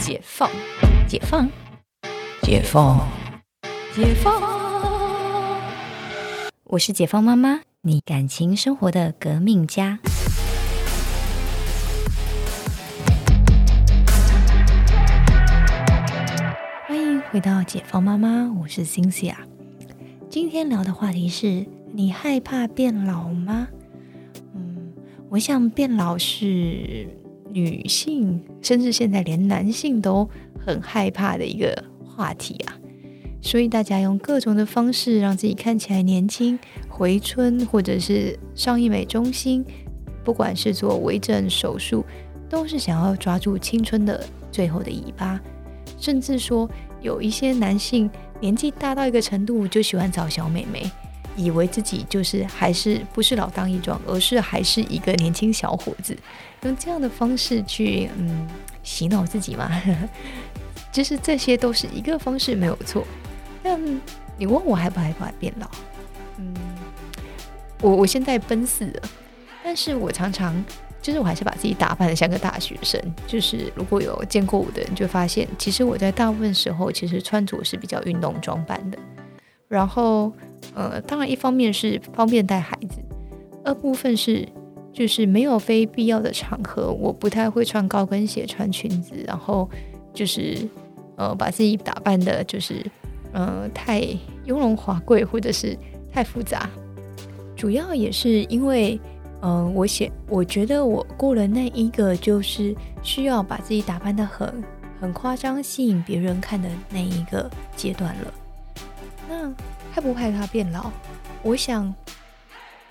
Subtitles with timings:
[0.00, 0.50] 解放，
[1.06, 1.46] 解放，
[2.40, 3.06] 解放，
[3.94, 4.42] 解放！
[6.64, 9.98] 我是解放妈妈，你感情生活的革命家。
[16.86, 19.34] 欢迎回到解放妈妈，我是 Cynthia。
[20.30, 23.68] 今天聊的话题是你害怕变老吗？
[24.54, 24.94] 嗯，
[25.28, 27.06] 我想变老是
[27.52, 30.28] 女性，甚至现在连男性都
[30.58, 32.76] 很害怕的一个话题啊。
[33.42, 39.64] 所以大家用各种的方式让自己看起来年轻，回春或者是上医美中心，
[40.22, 42.04] 不管是做微整手术，
[42.50, 45.40] 都是想要抓住青春的最后的尾巴。
[45.98, 46.68] 甚至说
[47.00, 48.10] 有一些男性
[48.40, 50.90] 年纪大到一个程度，就喜欢找小美眉，
[51.42, 56.16] 以为自己就是还是不是老当益壮，而是还是一个年轻小伙子，
[56.62, 58.46] 用这样的方式去嗯
[58.82, 59.70] 洗脑自己嘛。
[60.92, 63.06] 其 实这些都是一个方式，没有错。
[63.62, 63.80] 但
[64.36, 65.66] 你问我害不害怕变老？
[66.38, 66.54] 嗯，
[67.80, 69.02] 我我现在奔四了，
[69.64, 70.64] 但是我常常
[71.00, 73.00] 就是我还是把自己打扮的像个大学生。
[73.26, 78.98] 就是如果有见过我的人，就发现其实我在大部分时候其实穿着是比较运动装扮的。
[79.68, 80.32] 然后
[80.74, 83.00] 呃，当然一方面是方便带孩子，
[83.64, 84.48] 二部分是
[84.92, 89.68] 就是没有非必要的场合，我不太会穿高跟鞋、穿裙子，然后
[90.12, 90.58] 就是
[91.16, 92.84] 呃把自己打扮的就是。
[93.32, 94.00] 呃，太
[94.46, 95.78] 雍容华贵，或者是
[96.12, 96.68] 太复杂，
[97.54, 99.00] 主要也是因为，
[99.40, 104.52] 呃，我写，我觉得我过了那一个就是需要把自己打扮的很
[105.00, 108.34] 很夸张，吸引别人看的那一个阶段了。
[109.28, 109.48] 那
[109.92, 110.90] 害不害怕变老？
[111.42, 111.94] 我想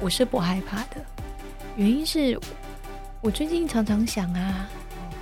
[0.00, 1.04] 我是不害怕的，
[1.76, 2.38] 原因是
[3.20, 4.68] 我最近常常想啊，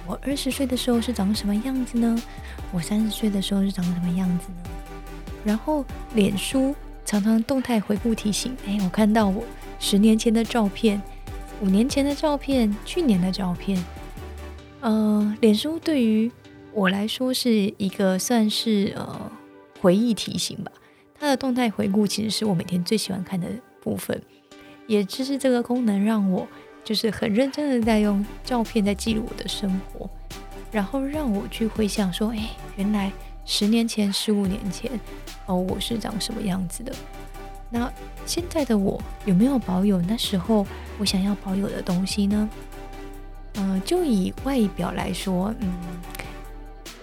[0.06, 2.22] 我二十岁的时候是长什么样子呢？
[2.72, 4.70] 我三十岁的时候是长什么样子呢？
[5.44, 9.42] 然后，脸书常常动态回顾提醒，哎，我看到我
[9.78, 11.00] 十年前的照片，
[11.60, 13.82] 五年前的照片，去年的照片。
[14.80, 16.30] 呃，脸书对于
[16.72, 19.32] 我来说是一个算是呃
[19.80, 20.70] 回忆提醒吧。
[21.22, 23.46] 它的动态回顾其实是我每天最喜欢看的
[23.80, 24.20] 部分，
[24.88, 26.44] 也就是这个功能让我
[26.82, 30.10] 就是很认真的在用照片在记录我的生活，
[30.72, 33.12] 然后让我去回想说，哎，原来。
[33.44, 34.88] 十年前、十五年前，
[35.46, 36.92] 哦，我是长什么样子的？
[37.70, 37.92] 那
[38.24, 40.64] 现在的我有没有保有那时候
[40.96, 42.48] 我想要保有的东西呢？
[43.54, 45.72] 嗯，就以外表来说，嗯，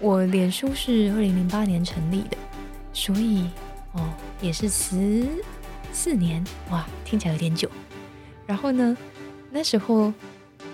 [0.00, 2.38] 我脸书是二零零八年成立的，
[2.94, 3.46] 所以
[3.92, 4.00] 哦，
[4.40, 5.26] 也是十
[5.92, 7.68] 四年，哇，听起来有点久。
[8.46, 8.96] 然后呢，
[9.50, 10.12] 那时候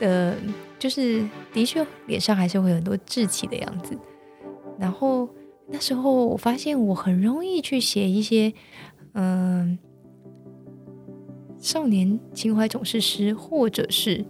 [0.00, 0.36] 的，
[0.78, 3.96] 就是的确脸上还是会有很多稚气的样子，
[4.78, 5.28] 然后。
[5.68, 8.52] 那时候我发现我很容易去写一些，
[9.14, 9.76] 嗯，
[11.58, 14.24] 少年情怀总是诗，或者是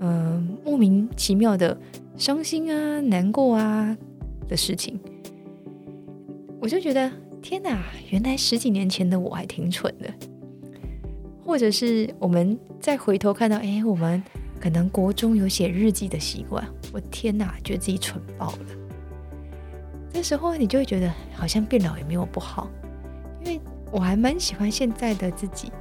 [0.00, 1.80] 嗯莫名其妙的
[2.18, 3.96] 伤心啊、难过啊
[4.46, 5.00] 的事情，
[6.60, 7.10] 我就觉得
[7.42, 10.08] 天哪，原来十几年前的我还挺蠢的。
[11.44, 14.22] 或者是我们再回头看到，哎，我们
[14.60, 18.58] 可能国中有写日记的习惯，我天哪，觉得自己蠢爆了。
[20.12, 22.70] 那时候你就会觉得好像变老也没有不好，
[23.44, 23.60] 因为
[23.90, 25.72] 我还蛮喜欢现在的自己，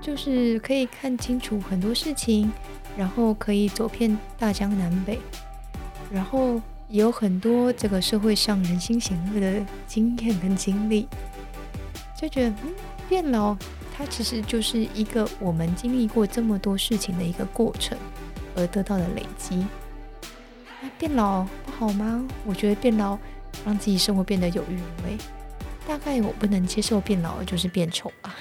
[0.00, 2.50] 就是可以看清楚很多事情，
[2.96, 5.18] 然后可以走遍大江南北，
[6.12, 6.60] 然后
[6.92, 11.08] 有很多这个社会上人心险恶的经验跟经历，
[12.16, 12.74] 就觉得嗯，
[13.08, 13.56] 变老
[13.96, 17.98] 它其实就是一个我们经历过这么多事情的一个过程
[18.54, 19.66] 而得到的累积。
[20.82, 22.24] 那变老不好吗？
[22.46, 23.18] 我觉得变老。
[23.66, 25.16] 让自己生活变得有韵味。
[25.86, 28.34] 大概我不能接受变老就是变丑吧。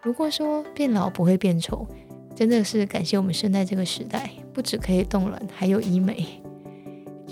[0.00, 1.86] 如果说变老不会变丑，
[2.34, 6.40] 真的是感谢我们生在这个时代，不止可以冻卵，还有医美。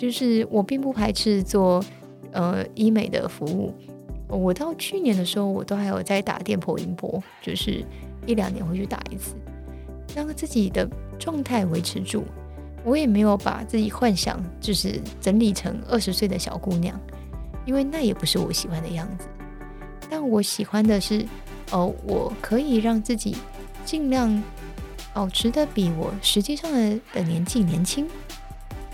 [0.00, 1.84] 就是我并不排斥做
[2.32, 3.70] 呃医美的服务。
[4.28, 7.84] 我到去年的时候，我都还有在打电波音波，就是
[8.24, 9.34] 一两年会去打一次，
[10.16, 10.88] 让自己的
[11.18, 12.24] 状态维持住。
[12.82, 16.98] 我也没有把自己幻想就是整理成二十岁的小姑娘，
[17.66, 19.26] 因为那也不是我喜欢的样子。
[20.08, 21.26] 但我喜欢的是，
[21.72, 23.36] 哦，我可以让自己
[23.84, 24.42] 尽量
[25.12, 28.08] 保持的比我实际上的的年纪年轻，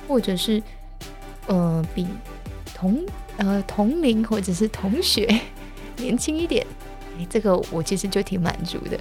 [0.09, 0.61] 或者是
[1.47, 2.07] 呃比
[2.75, 3.05] 同
[3.37, 5.41] 呃同龄或者是同学
[5.97, 6.67] 年轻一点。
[7.19, 8.99] 哎，这个我其实就挺满足的。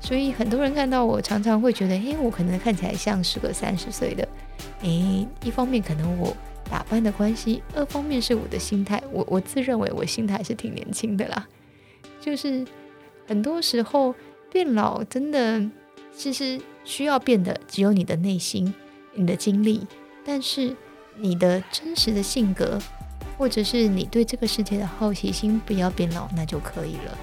[0.00, 4.26] 所以很多人看到我，常常会觉得，哎，我可能看起来像是个三十岁的。
[4.82, 4.88] 哎，
[5.42, 6.34] 一方面可能我
[6.70, 9.02] 打扮的关系，二方面是我的心态。
[9.12, 11.46] 我我自认为我心态是挺年轻的啦，
[12.20, 12.64] 就是
[13.26, 14.14] 很多时候
[14.50, 15.62] 变老真的
[16.16, 18.72] 其实需要变的只有你的内心、
[19.14, 19.86] 你的经历，
[20.24, 20.74] 但是
[21.20, 22.78] 你的真实的性格，
[23.36, 27.18] 或者是你对这个世界的好奇心不要变老，那就可以了。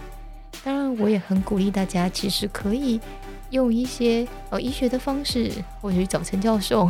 [0.64, 3.00] 当然，我也很鼓励大家，其实可以
[3.52, 5.52] 用一些呃医学的方式，
[5.82, 6.90] 或者去找陈教授，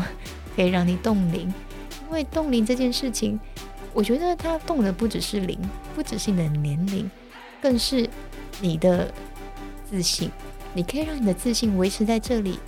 [0.55, 1.41] 可以让你冻龄。
[1.41, 3.39] 因为冻龄这件事情，
[3.93, 5.59] 我觉得它冻的不只是龄，
[5.95, 7.09] 不只是你的年龄，
[7.61, 8.09] 更是
[8.61, 9.13] 你的
[9.89, 10.31] 自信。
[10.73, 12.59] 你可以让你的自信维持在这里。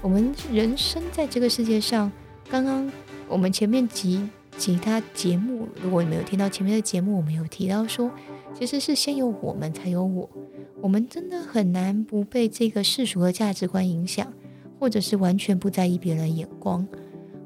[0.00, 2.10] 我们人生在这个世界上，
[2.48, 2.90] 刚刚
[3.28, 4.20] 我们前面几
[4.56, 8.10] 其他节目，如果你没有听到前面的节目，我们有提到说，
[8.54, 10.28] 其实是先有我们才有我。
[10.80, 14.32] 我们真的很难不被这个世俗的价值观影响，
[14.78, 16.86] 或者是完全不在意别人的眼光。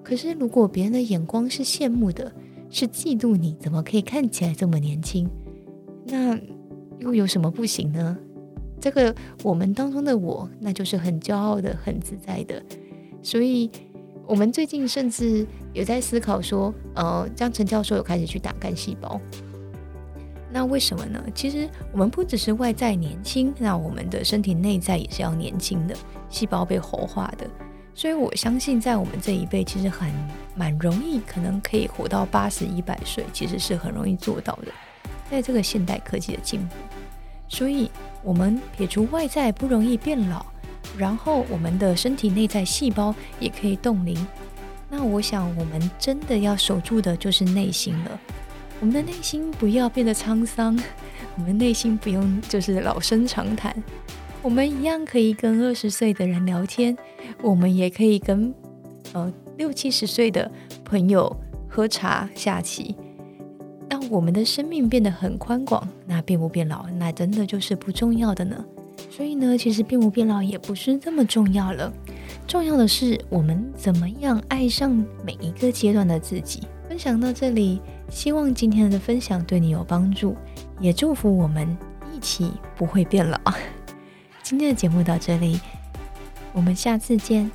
[0.02, 2.32] 可是，如果别人的眼光是羡慕的，
[2.68, 5.28] 是嫉妒你怎么可以看起来这么年轻，
[6.04, 6.38] 那
[6.98, 8.16] 又有什么不行呢？
[8.80, 12.62] 这个我们当中的我，那就是很骄傲的、很自在的。
[13.22, 13.70] 所以，
[14.26, 19.20] 我们最近甚至有在思考说，呃，张陈教授有开始去打干细胞。
[20.52, 21.22] 那为什么呢？
[21.34, 25.94] 其实我们不只是外在年轻，那我们的身体内在也是要年轻的，
[26.28, 27.48] 细胞被活化的。
[27.94, 30.10] 所以我相信，在我们这一辈，其实很
[30.54, 34.72] 蛮容易，可能可以活到八十一百岁，其实是很容易做到的。
[35.30, 36.74] 在这个现代科技的进步，
[37.46, 37.90] 所以
[38.22, 40.46] 我们撇除外在不容易变老，
[40.96, 44.26] 然后我们的身体内在细胞也可以冻龄。
[44.88, 48.20] 那我想，我们真的要守住的就是内心了。
[48.80, 50.76] 我们的内心不要变得沧桑，
[51.36, 53.74] 我们内心不用就是老生常谈，
[54.42, 56.96] 我们一样可以跟二十岁的人聊天，
[57.42, 58.52] 我们也可以跟
[59.12, 60.50] 呃六七十岁的
[60.84, 61.36] 朋友
[61.68, 62.96] 喝茶下棋。
[63.88, 68.64] 当我们的生命变得很宽广，那变不变老，那真的就是不重要的呢。
[69.08, 71.92] 所以呢，其实变不变老也不是这么重要了，
[72.46, 74.92] 重要的是我们怎么样爱上
[75.24, 76.62] 每一个阶段的自己。
[76.88, 77.80] 分享到这里。
[78.10, 80.36] 希望今天的分享对你有帮助，
[80.80, 81.78] 也祝福我们
[82.12, 83.38] 一起不会变老。
[84.42, 85.60] 今天的节目到这里，
[86.52, 87.48] 我们下次见。